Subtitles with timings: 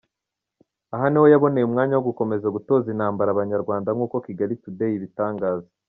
[0.95, 5.69] Aha niho yaboneye umwanya wo gukomeza gutoza intambara Abanyarwanda nkuko Kigali today ibitangaza.